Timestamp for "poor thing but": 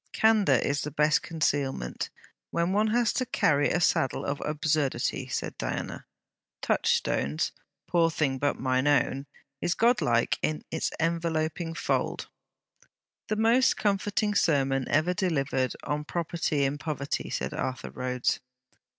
7.87-8.59